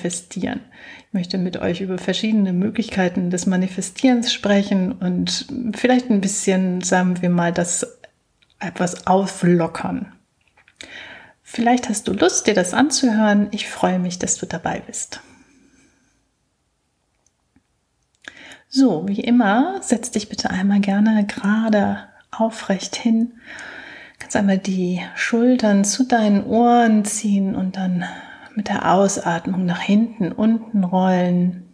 [0.00, 0.60] Manifestieren.
[1.08, 7.20] Ich möchte mit euch über verschiedene Möglichkeiten des Manifestierens sprechen und vielleicht ein bisschen, sagen
[7.20, 7.98] wir mal, das
[8.60, 10.12] etwas auflockern.
[11.42, 13.48] Vielleicht hast du Lust, dir das anzuhören.
[13.50, 15.20] Ich freue mich, dass du dabei bist.
[18.68, 23.32] So, wie immer, setz dich bitte einmal gerne gerade aufrecht hin.
[24.18, 28.04] Kannst einmal die Schultern zu deinen Ohren ziehen und dann
[28.54, 31.68] mit der Ausatmung nach hinten, unten rollen.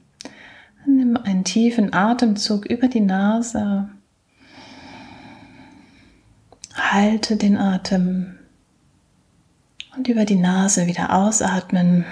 [0.86, 3.88] Nimm einen tiefen Atemzug über die Nase.
[6.74, 8.36] Halte den Atem
[9.96, 12.04] und über die Nase wieder ausatmen.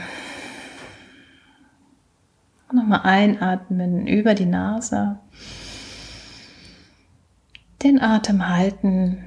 [2.72, 5.20] Nochmal einatmen über die Nase.
[7.84, 9.22] Den Atem halten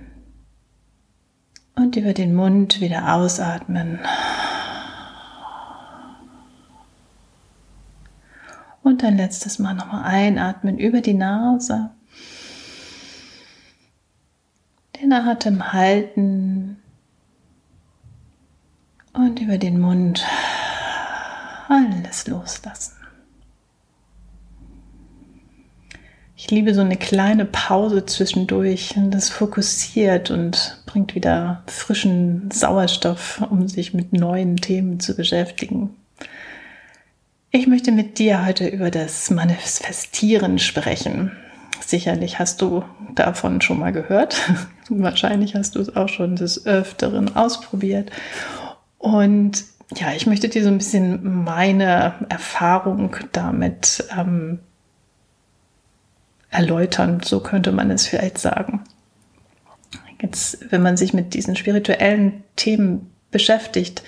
[1.75, 3.99] und über den Mund wieder ausatmen.
[8.87, 11.89] Und ein letztes Mal nochmal einatmen über die Nase.
[14.95, 16.77] Den Atem halten
[19.11, 20.25] und über den Mund
[21.67, 22.93] alles loslassen.
[26.37, 28.95] Ich liebe so eine kleine Pause zwischendurch.
[29.09, 35.96] Das fokussiert und bringt wieder frischen Sauerstoff, um sich mit neuen Themen zu beschäftigen.
[37.57, 41.31] Ich möchte mit dir heute über das Manifestieren sprechen.
[41.83, 42.83] Sicherlich hast du
[43.15, 44.39] davon schon mal gehört.
[44.89, 48.11] Wahrscheinlich hast du es auch schon des Öfteren ausprobiert.
[48.99, 49.65] Und
[49.95, 54.59] ja, ich möchte dir so ein bisschen meine Erfahrung damit ähm,
[56.51, 58.83] erläutern, so könnte man es vielleicht sagen.
[60.21, 64.03] Jetzt, wenn man sich mit diesen spirituellen Themen beschäftigt,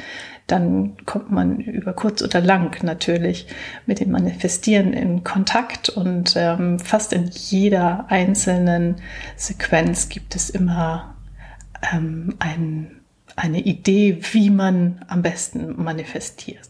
[0.52, 3.48] dann kommt man über kurz oder lang natürlich
[3.86, 8.96] mit dem Manifestieren in Kontakt und ähm, fast in jeder einzelnen
[9.36, 11.16] Sequenz gibt es immer
[11.94, 13.02] ähm, ein,
[13.36, 16.70] eine Idee, wie man am besten manifestiert.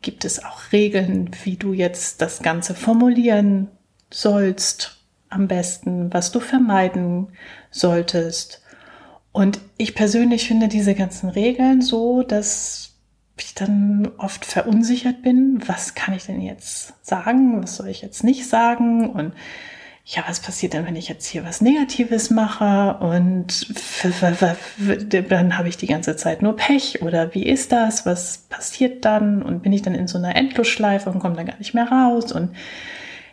[0.00, 3.68] Gibt es auch Regeln, wie du jetzt das Ganze formulieren
[4.10, 7.28] sollst am besten, was du vermeiden
[7.70, 8.62] solltest.
[9.34, 12.92] Und ich persönlich finde diese ganzen Regeln so, dass
[13.36, 15.60] ich dann oft verunsichert bin.
[15.66, 17.60] Was kann ich denn jetzt sagen?
[17.60, 19.10] Was soll ich jetzt nicht sagen?
[19.10, 19.32] Und
[20.04, 23.74] ja, was passiert denn, wenn ich jetzt hier was Negatives mache und
[25.28, 28.06] dann habe ich die ganze Zeit nur Pech oder wie ist das?
[28.06, 29.42] Was passiert dann?
[29.42, 32.30] Und bin ich dann in so einer Endlosschleife und komme dann gar nicht mehr raus?
[32.30, 32.54] Und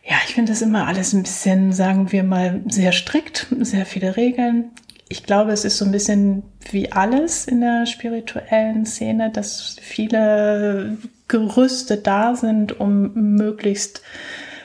[0.03, 4.17] ja, ich finde das immer alles ein bisschen, sagen wir mal, sehr strikt, sehr viele
[4.17, 4.71] Regeln.
[5.11, 10.97] Ich glaube, es ist so ein bisschen wie alles in der spirituellen Szene, dass viele
[11.27, 14.03] Gerüste da sind, um möglichst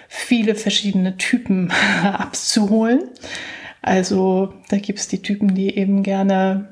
[0.09, 1.73] viele verschiedene Typen
[2.05, 3.01] abzuholen.
[3.83, 6.69] Also da gibt es die Typen, die eben gerne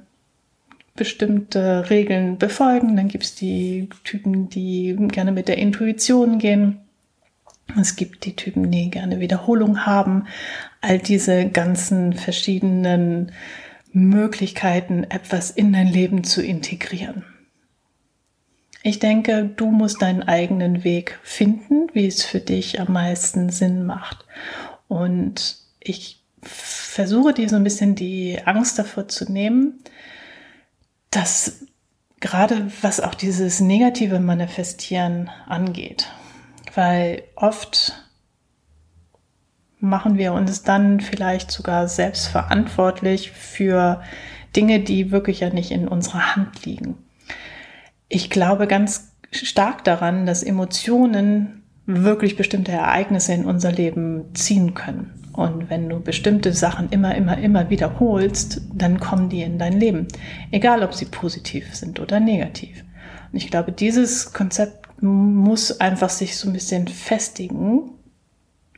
[0.95, 2.95] bestimmte Regeln befolgen.
[2.95, 6.79] Dann gibt es die Typen, die gerne mit der Intuition gehen.
[7.81, 10.29] Es gibt die Typen, die gerne Wiederholung haben.
[10.81, 13.33] All diese ganzen verschiedenen
[13.95, 17.25] Möglichkeiten, etwas in dein Leben zu integrieren.
[18.83, 23.87] Ich denke, du musst deinen eigenen Weg finden, wie es für dich am meisten Sinn
[23.87, 24.27] macht.
[24.89, 29.81] Und ich versuche dir so ein bisschen die Angst davor zu nehmen,
[31.11, 31.65] dass
[32.21, 36.11] gerade was auch dieses negative Manifestieren angeht,
[36.75, 38.04] weil oft
[39.85, 44.03] machen wir uns dann vielleicht sogar selbst verantwortlich für
[44.57, 46.97] Dinge, die wirklich ja nicht in unserer Hand liegen.
[48.09, 55.13] Ich glaube ganz stark daran, dass Emotionen wirklich bestimmte Ereignisse in unser Leben ziehen können.
[55.33, 60.07] Und wenn du bestimmte Sachen immer, immer, immer wiederholst, dann kommen die in dein Leben.
[60.51, 62.85] Egal, ob sie positiv sind oder negativ.
[63.33, 67.91] Und ich glaube, dieses Konzept muss einfach sich so ein bisschen festigen.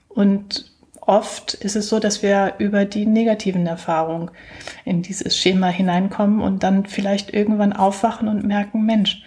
[0.08, 0.75] Und
[1.06, 4.30] oft ist es so, dass wir über die negativen Erfahrungen
[4.84, 9.22] in dieses Schema hineinkommen und dann vielleicht irgendwann aufwachen und merken, Mensch,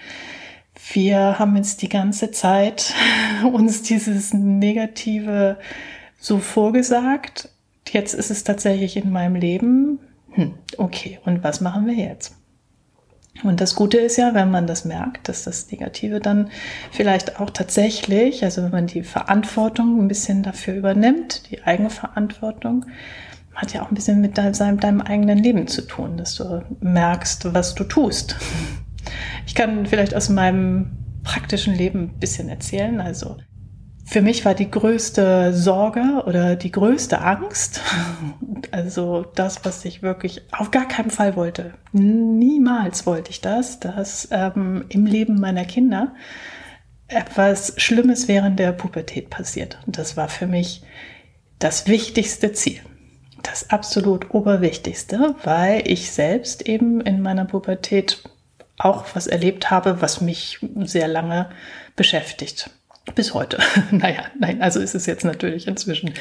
[0.94, 2.94] wir haben jetzt die ganze Zeit
[3.54, 5.58] uns dieses Negative
[6.20, 7.50] so vorgesagt.
[7.88, 10.00] Jetzt ist es tatsächlich in meinem Leben.
[10.31, 12.39] Hm, okay, und was machen wir jetzt?
[13.44, 16.50] Und das Gute ist ja, wenn man das merkt, dass das Negative dann
[16.92, 22.86] vielleicht auch tatsächlich, also wenn man die Verantwortung ein bisschen dafür übernimmt, die Eigenverantwortung,
[23.56, 27.54] hat ja auch ein bisschen mit deinem, deinem eigenen Leben zu tun, dass du merkst,
[27.54, 28.36] was du tust.
[29.46, 30.92] Ich kann vielleicht aus meinem
[31.24, 33.02] praktischen Leben ein bisschen erzählen.
[33.02, 33.38] Also
[34.10, 37.82] für mich war die größte Sorge oder die größte Angst,
[38.72, 44.28] also das, was ich wirklich auf gar keinen Fall wollte, niemals wollte ich das, dass
[44.32, 46.16] ähm, im Leben meiner Kinder
[47.08, 49.78] etwas Schlimmes während der Pubertät passiert.
[49.86, 50.82] Und das war für mich
[51.60, 52.80] das wichtigste Ziel.
[53.44, 58.24] Das absolut oberwichtigste, weil ich selbst eben in meiner Pubertät
[58.80, 61.50] auch was erlebt habe, was mich sehr lange
[61.96, 62.72] beschäftigt
[63.16, 63.60] bis heute.
[63.92, 66.13] naja, nein, also ist es jetzt natürlich inzwischen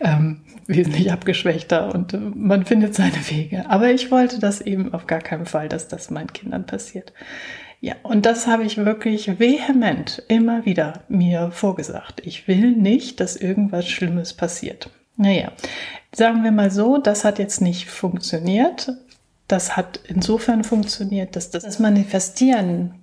[0.00, 3.68] ähm, wesentlich abgeschwächter und äh, man findet seine Wege.
[3.68, 7.12] Aber ich wollte das eben auf gar keinen Fall, dass das meinen Kindern passiert.
[7.80, 12.20] Ja, und das habe ich wirklich vehement immer wieder mir vorgesagt.
[12.26, 14.90] Ich will nicht, dass irgendwas Schlimmes passiert.
[15.16, 15.52] Naja,
[16.12, 18.92] sagen wir mal so, das hat jetzt nicht funktioniert.
[19.48, 22.94] Das hat insofern funktioniert, dass das Manifestieren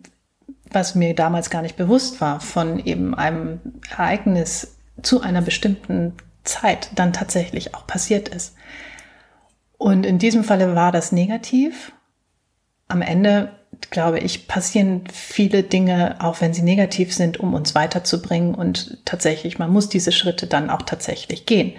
[0.72, 3.60] was mir damals gar nicht bewusst war, von eben einem
[3.90, 8.56] Ereignis zu einer bestimmten Zeit dann tatsächlich auch passiert ist.
[9.78, 11.92] Und in diesem Falle war das negativ.
[12.88, 13.52] Am Ende,
[13.92, 18.56] glaube ich, passieren viele Dinge, auch wenn sie negativ sind, um uns weiterzubringen.
[18.56, 21.74] Und tatsächlich, man muss diese Schritte dann auch tatsächlich gehen.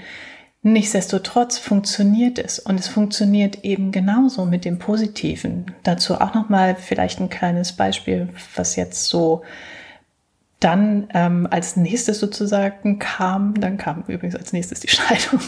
[0.62, 5.66] Nichtsdestotrotz funktioniert es und es funktioniert eben genauso mit dem Positiven.
[5.84, 9.42] Dazu auch noch mal vielleicht ein kleines Beispiel, was jetzt so
[10.60, 13.54] dann ähm, als nächstes sozusagen kam.
[13.60, 15.40] Dann kam übrigens als nächstes die Scheidung.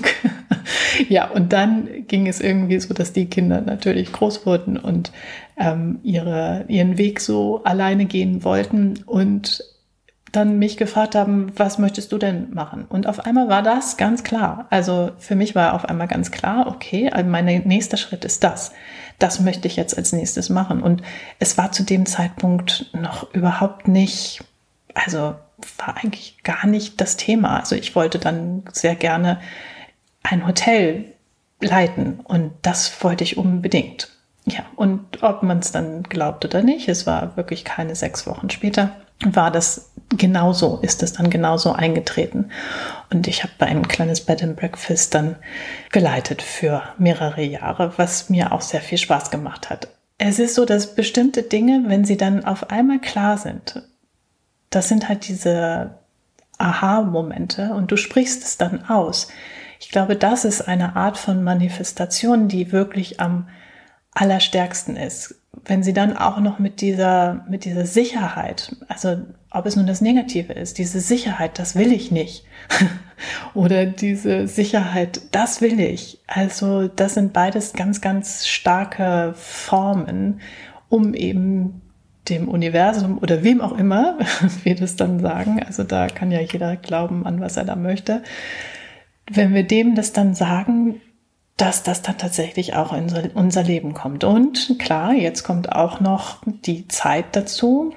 [1.08, 5.10] ja, und dann ging es irgendwie so, dass die Kinder natürlich groß wurden und
[5.56, 9.64] ähm, ihre, ihren Weg so alleine gehen wollten und
[10.32, 12.84] dann mich gefragt haben, was möchtest du denn machen?
[12.88, 14.66] Und auf einmal war das ganz klar.
[14.70, 18.72] Also für mich war auf einmal ganz klar, okay, also mein nächster Schritt ist das.
[19.18, 20.82] Das möchte ich jetzt als nächstes machen.
[20.82, 21.02] Und
[21.38, 24.42] es war zu dem Zeitpunkt noch überhaupt nicht,
[24.94, 25.34] also
[25.78, 27.58] war eigentlich gar nicht das Thema.
[27.58, 29.40] Also ich wollte dann sehr gerne
[30.22, 31.06] ein Hotel
[31.60, 34.08] leiten und das wollte ich unbedingt.
[34.46, 38.48] Ja, und ob man es dann glaubt oder nicht, es war wirklich keine sechs Wochen
[38.48, 42.50] später, war das genauso, ist es dann genauso eingetreten.
[43.10, 45.36] Und ich habe ein kleines Bed and Breakfast dann
[45.92, 49.88] geleitet für mehrere Jahre, was mir auch sehr viel Spaß gemacht hat.
[50.18, 53.82] Es ist so, dass bestimmte Dinge, wenn sie dann auf einmal klar sind,
[54.68, 55.98] das sind halt diese
[56.58, 59.28] Aha-Momente und du sprichst es dann aus.
[59.80, 63.48] Ich glaube, das ist eine Art von Manifestation, die wirklich am
[64.12, 69.18] allerstärksten ist wenn sie dann auch noch mit dieser, mit dieser Sicherheit, also
[69.50, 72.44] ob es nun das Negative ist, diese Sicherheit, das will ich nicht.
[73.54, 76.20] Oder diese Sicherheit, das will ich.
[76.26, 80.40] Also das sind beides ganz, ganz starke Formen,
[80.88, 81.82] um eben
[82.28, 84.18] dem Universum oder wem auch immer
[84.62, 85.62] wir das dann sagen.
[85.62, 88.22] Also da kann ja jeder glauben an, was er da möchte.
[89.30, 91.00] Wenn wir dem das dann sagen,
[91.60, 94.24] dass das dann tatsächlich auch in unser Leben kommt.
[94.24, 97.92] Und klar, jetzt kommt auch noch die Zeit dazu.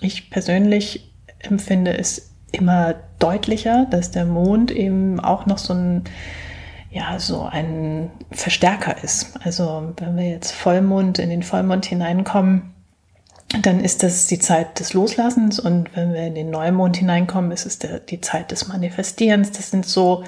[0.00, 6.04] Ich persönlich empfinde es immer deutlicher, dass der Mond eben auch noch so ein,
[6.90, 9.38] ja, so ein Verstärker ist.
[9.44, 12.72] Also wenn wir jetzt Vollmond in den Vollmond hineinkommen,
[13.60, 17.66] dann ist das die Zeit des Loslassens und wenn wir in den Neumond hineinkommen, ist
[17.66, 19.52] es der, die Zeit des Manifestierens.
[19.52, 20.24] Das sind so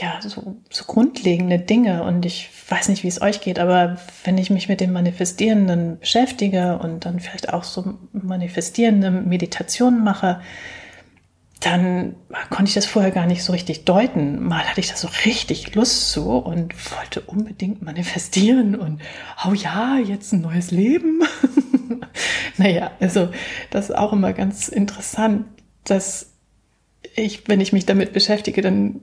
[0.00, 2.02] ja, so, so grundlegende Dinge.
[2.04, 5.98] Und ich weiß nicht, wie es euch geht, aber wenn ich mich mit dem Manifestierenden
[6.00, 10.40] beschäftige und dann vielleicht auch so manifestierende Meditationen mache,
[11.60, 12.14] dann
[12.50, 14.44] konnte ich das vorher gar nicht so richtig deuten.
[14.44, 19.00] Mal hatte ich da so richtig Lust zu und wollte unbedingt manifestieren und,
[19.44, 21.22] oh ja, jetzt ein neues Leben.
[22.58, 23.30] naja, also
[23.70, 25.46] das ist auch immer ganz interessant,
[25.82, 26.32] dass
[27.16, 29.00] ich, wenn ich mich damit beschäftige, dann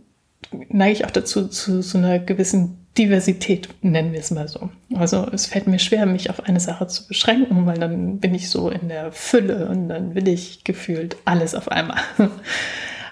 [0.70, 4.70] neige ich auch dazu, zu so einer gewissen Diversität, nennen wir es mal so.
[4.94, 8.50] Also es fällt mir schwer, mich auf eine Sache zu beschränken, weil dann bin ich
[8.50, 12.00] so in der Fülle und dann will ich gefühlt alles auf einmal.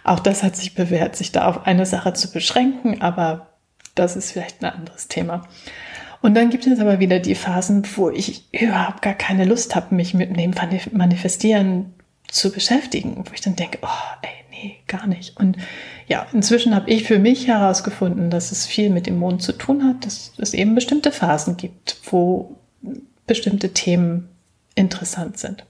[0.05, 3.47] Auch das hat sich bewährt, sich da auf eine Sache zu beschränken, aber
[3.95, 5.47] das ist vielleicht ein anderes Thema.
[6.21, 9.93] Und dann gibt es aber wieder die Phasen, wo ich überhaupt gar keine Lust habe,
[9.93, 10.53] mich mit dem
[10.91, 11.93] Manifestieren
[12.33, 15.37] zu beschäftigen, wo ich dann denke, oh, ey, nee, gar nicht.
[15.37, 15.57] Und
[16.07, 19.83] ja, inzwischen habe ich für mich herausgefunden, dass es viel mit dem Mond zu tun
[19.83, 22.57] hat, dass es eben bestimmte Phasen gibt, wo
[23.27, 24.29] bestimmte Themen
[24.75, 25.65] interessant sind.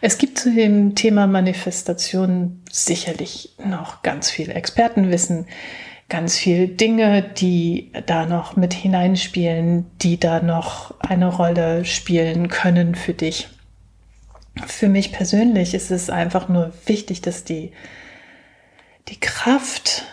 [0.00, 5.46] Es gibt zu dem Thema Manifestation sicherlich noch ganz viel Expertenwissen,
[6.08, 12.96] ganz viel Dinge, die da noch mit hineinspielen, die da noch eine Rolle spielen können
[12.96, 13.48] für dich.
[14.66, 17.72] Für mich persönlich ist es einfach nur wichtig, dass die,
[19.08, 20.04] die Kraft,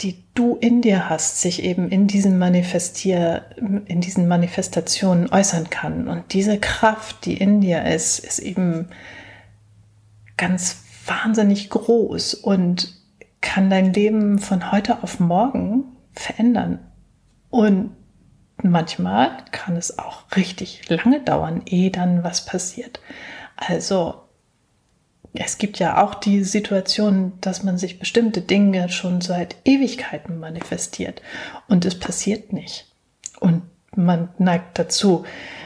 [0.00, 3.46] die du in dir hast, sich eben in diesen Manifestier,
[3.86, 6.08] in diesen Manifestationen äußern kann.
[6.08, 8.88] Und diese Kraft, die in dir ist, ist eben
[10.36, 12.94] ganz wahnsinnig groß und
[13.40, 16.78] kann dein Leben von heute auf morgen verändern.
[17.50, 17.90] Und
[18.62, 23.00] manchmal kann es auch richtig lange dauern, ehe dann was passiert.
[23.68, 24.22] Also
[25.34, 31.22] es gibt ja auch die Situation, dass man sich bestimmte Dinge schon seit Ewigkeiten manifestiert
[31.68, 32.86] und es passiert nicht.
[33.40, 33.62] Und
[33.96, 35.24] man neigt dazu,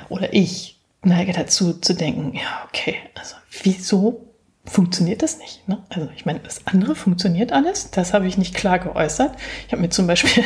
[0.08, 4.26] oder ich neige dazu zu denken, ja, okay, also wieso
[4.64, 5.66] funktioniert das nicht?
[5.68, 5.82] Ne?
[5.88, 9.36] Also ich meine, das andere funktioniert alles, das habe ich nicht klar geäußert.
[9.66, 10.44] Ich habe mir zum Beispiel,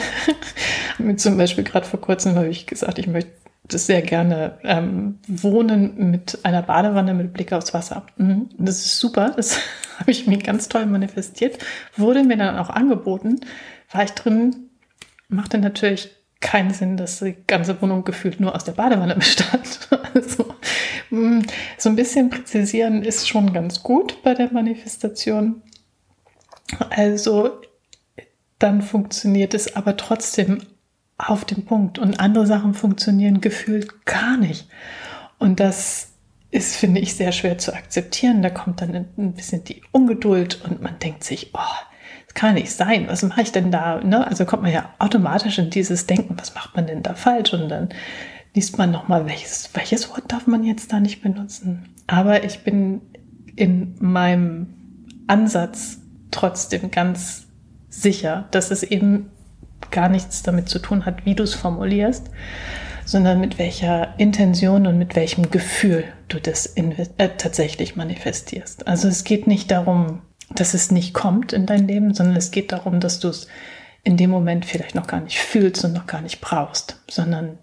[0.99, 3.33] mir zum Beispiel gerade vor kurzem habe ich gesagt, ich möchte
[3.73, 8.07] sehr gerne ähm, wohnen mit einer Badewanne mit Blick aufs Wasser.
[8.17, 8.49] Mhm.
[8.59, 9.61] Das ist super, das
[9.99, 11.59] habe ich mir ganz toll manifestiert,
[11.97, 13.41] wurde mir dann auch angeboten,
[13.91, 14.71] war ich drin,
[15.29, 16.11] machte natürlich
[16.41, 19.89] keinen Sinn, dass die ganze Wohnung gefühlt nur aus der Badewanne bestand.
[20.15, 20.55] Also
[21.11, 21.43] mm,
[21.77, 25.63] so ein bisschen präzisieren ist schon ganz gut bei der Manifestation.
[26.89, 27.61] Also
[28.59, 30.63] dann funktioniert es aber trotzdem
[31.29, 34.69] auf den Punkt und andere Sachen funktionieren gefühlt gar nicht.
[35.39, 36.13] Und das
[36.51, 38.43] ist, finde ich, sehr schwer zu akzeptieren.
[38.43, 41.59] Da kommt dann ein bisschen die Ungeduld und man denkt sich, oh,
[42.27, 44.01] das kann nicht sein, was mache ich denn da?
[44.03, 44.27] Ne?
[44.27, 47.53] Also kommt man ja automatisch in dieses Denken, was macht man denn da falsch?
[47.53, 47.89] Und dann
[48.55, 51.89] liest man nochmal, welches, welches Wort darf man jetzt da nicht benutzen?
[52.07, 53.01] Aber ich bin
[53.57, 54.75] in meinem
[55.27, 55.99] Ansatz
[56.31, 57.47] trotzdem ganz
[57.89, 59.31] sicher, dass es eben
[59.91, 62.31] gar nichts damit zu tun hat, wie du es formulierst,
[63.05, 68.87] sondern mit welcher Intention und mit welchem Gefühl du das äh, tatsächlich manifestierst.
[68.87, 72.73] Also es geht nicht darum, dass es nicht kommt in dein Leben, sondern es geht
[72.73, 73.49] darum, dass du es
[74.03, 77.59] in dem Moment vielleicht noch gar nicht fühlst und noch gar nicht brauchst, sondern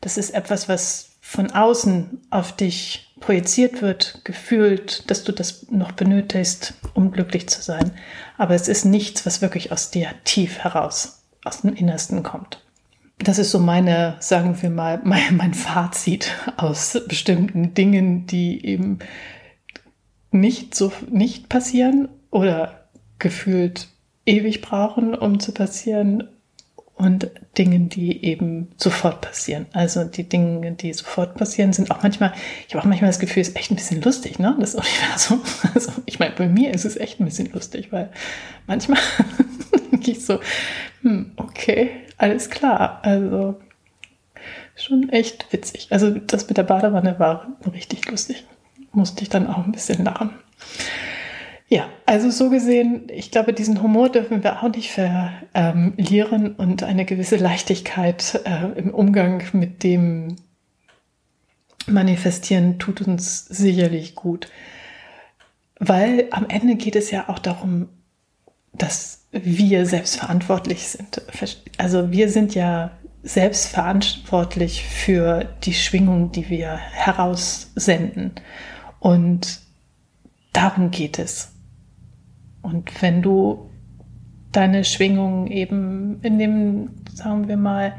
[0.00, 5.92] das ist etwas, was von außen auf dich projiziert wird, gefühlt, dass du das noch
[5.92, 7.92] benötigst, um glücklich zu sein.
[8.38, 12.62] Aber es ist nichts, was wirklich aus dir tief heraus aus dem Innersten kommt.
[13.18, 18.98] Das ist so meine, sagen wir mal, mein, mein Fazit aus bestimmten Dingen, die eben
[20.30, 22.88] nicht so nicht passieren oder
[23.18, 23.88] gefühlt
[24.26, 26.28] ewig brauchen, um zu passieren
[26.96, 29.66] und Dingen, die eben sofort passieren.
[29.72, 32.32] Also die Dinge, die sofort passieren, sind auch manchmal,
[32.66, 34.56] ich habe auch manchmal das Gefühl, es ist echt ein bisschen lustig, ne?
[34.58, 35.42] Das Universum.
[35.74, 38.10] Also ich meine, bei mir ist es echt ein bisschen lustig, weil
[38.66, 38.98] manchmal
[39.92, 40.40] denke ich so,
[41.02, 43.00] hm, okay, alles klar.
[43.02, 43.60] Also
[44.74, 45.88] schon echt witzig.
[45.90, 48.44] Also das mit der Badewanne war richtig lustig.
[48.92, 50.30] Musste ich dann auch ein bisschen lachen.
[51.68, 57.04] Ja, also so gesehen, ich glaube, diesen Humor dürfen wir auch nicht verlieren und eine
[57.04, 60.36] gewisse Leichtigkeit äh, im Umgang mit dem
[61.88, 64.48] Manifestieren tut uns sicherlich gut.
[65.78, 67.88] Weil am Ende geht es ja auch darum,
[68.72, 71.22] dass wir selbstverantwortlich sind.
[71.78, 72.92] Also wir sind ja
[73.22, 78.32] selbstverantwortlich für die Schwingung, die wir heraussenden.
[79.00, 79.60] Und
[80.52, 81.55] darum geht es.
[82.62, 83.70] Und wenn du
[84.52, 87.94] deine Schwingung eben in dem, sagen wir mal,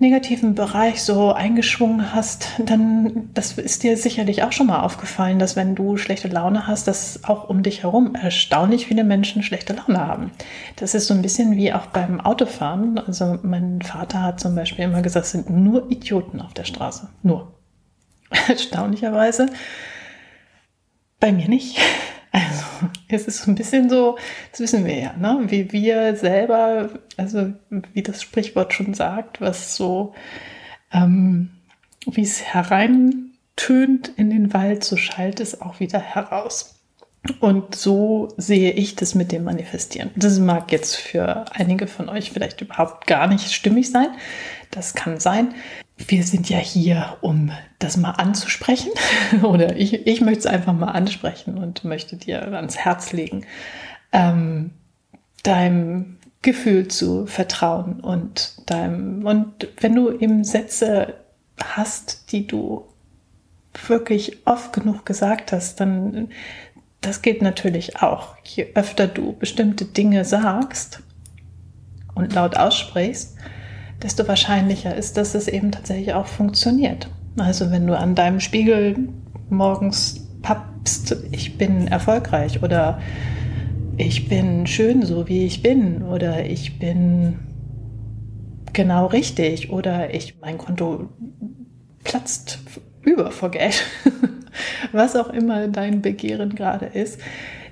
[0.00, 5.56] negativen Bereich so eingeschwungen hast, dann, das ist dir sicherlich auch schon mal aufgefallen, dass
[5.56, 10.06] wenn du schlechte Laune hast, dass auch um dich herum erstaunlich viele Menschen schlechte Laune
[10.06, 10.32] haben.
[10.76, 12.98] Das ist so ein bisschen wie auch beim Autofahren.
[12.98, 17.08] Also mein Vater hat zum Beispiel immer gesagt, es sind nur Idioten auf der Straße.
[17.22, 17.54] Nur.
[18.48, 19.46] Erstaunlicherweise.
[21.20, 21.78] Bei mir nicht.
[22.36, 22.63] Also
[23.14, 24.16] es ist so ein bisschen so,
[24.50, 25.44] das wissen wir ja, ne?
[25.48, 27.52] wie wir selber, also
[27.92, 30.14] wie das Sprichwort schon sagt, was so,
[30.92, 31.50] ähm,
[32.06, 36.70] wie es hereintönt in den Wald, so schallt es auch wieder heraus.
[37.40, 40.10] Und so sehe ich das mit dem Manifestieren.
[40.14, 44.08] Das mag jetzt für einige von euch vielleicht überhaupt gar nicht stimmig sein.
[44.70, 45.54] Das kann sein
[45.96, 48.90] wir sind ja hier, um das mal anzusprechen.
[49.42, 53.44] Oder ich, ich möchte es einfach mal ansprechen und möchte dir ans Herz legen,
[54.12, 54.70] ähm,
[55.42, 61.14] deinem Gefühl zu vertrauen und deinem, und wenn du eben Sätze
[61.62, 62.86] hast, die du
[63.86, 66.28] wirklich oft genug gesagt hast, dann
[67.00, 68.36] das geht natürlich auch.
[68.44, 71.02] Je öfter du bestimmte Dinge sagst
[72.14, 73.36] und laut aussprichst,
[74.02, 77.08] desto wahrscheinlicher ist, dass es eben tatsächlich auch funktioniert.
[77.38, 79.08] Also wenn du an deinem Spiegel
[79.50, 83.00] morgens pappst, ich bin erfolgreich oder
[83.96, 87.38] ich bin schön so wie ich bin oder ich bin
[88.72, 91.08] genau richtig oder ich mein Konto
[92.02, 92.58] platzt
[93.02, 93.84] über vor Geld,
[94.92, 97.20] was auch immer dein Begehren gerade ist,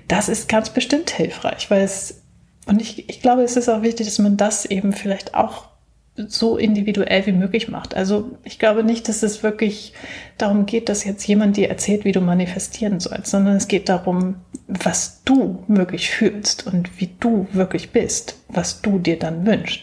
[0.07, 2.23] das ist ganz bestimmt hilfreich, weil es
[2.65, 5.67] und ich, ich glaube, es ist auch wichtig, dass man das eben vielleicht auch
[6.15, 7.95] so individuell wie möglich macht.
[7.95, 9.93] Also ich glaube nicht, dass es wirklich
[10.37, 14.35] darum geht, dass jetzt jemand dir erzählt, wie du manifestieren sollst, sondern es geht darum,
[14.67, 19.81] was du wirklich fühlst und wie du wirklich bist, was du dir dann wünschst.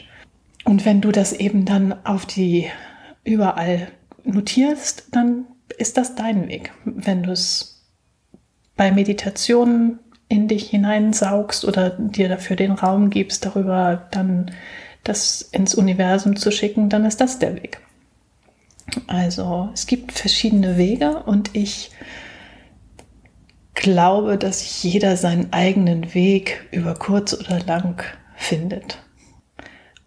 [0.64, 2.70] Und wenn du das eben dann auf die
[3.24, 3.88] überall
[4.24, 5.46] notierst, dann
[5.78, 6.72] ist das dein Weg.
[6.84, 7.82] Wenn du es
[8.76, 14.52] bei Meditationen in dich hineinsaugst oder dir dafür den Raum gibst, darüber dann
[15.04, 17.80] das ins Universum zu schicken, dann ist das der Weg.
[19.06, 21.90] Also es gibt verschiedene Wege und ich
[23.74, 28.02] glaube, dass jeder seinen eigenen Weg über kurz oder lang
[28.36, 28.98] findet.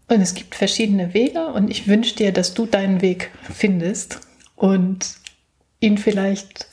[0.09, 4.19] Und es gibt verschiedene Wege und ich wünsche dir, dass du deinen Weg findest
[4.55, 5.15] und
[5.79, 6.67] ihn vielleicht,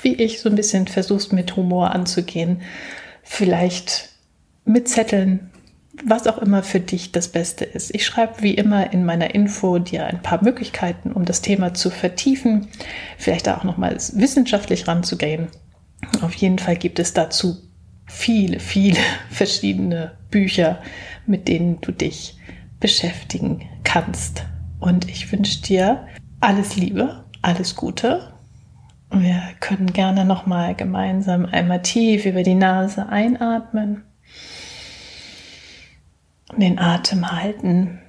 [0.00, 2.62] wie ich, so ein bisschen versuchst mit Humor anzugehen.
[3.22, 4.10] Vielleicht
[4.64, 5.50] mit Zetteln,
[6.04, 7.94] was auch immer für dich das Beste ist.
[7.94, 11.90] Ich schreibe wie immer in meiner Info dir ein paar Möglichkeiten, um das Thema zu
[11.90, 12.68] vertiefen,
[13.18, 15.48] vielleicht auch nochmal wissenschaftlich ranzugehen.
[16.22, 17.56] Auf jeden Fall gibt es dazu
[18.06, 18.98] viele, viele
[19.30, 20.80] verschiedene Bücher,
[21.26, 22.38] mit denen du dich
[22.78, 24.44] beschäftigen kannst.
[24.78, 26.06] Und ich wünsche dir
[26.40, 28.32] alles Liebe, alles Gute.
[29.10, 34.02] Wir können gerne nochmal gemeinsam einmal tief über die Nase einatmen
[36.54, 38.00] den Atem halten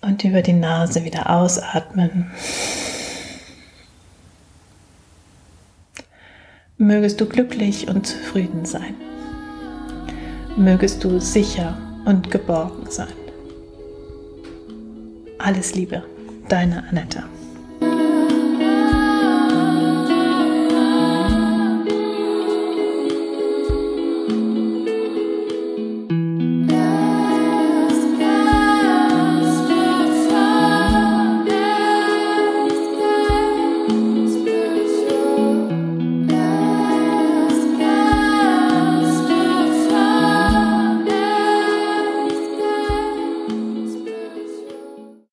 [0.00, 2.30] und über die Nase wieder ausatmen.
[6.76, 8.94] Mögest du glücklich und zufrieden sein.
[10.56, 13.14] Mögest du sicher und geborgen sein.
[15.38, 16.04] Alles Liebe,
[16.48, 17.24] deine Annette.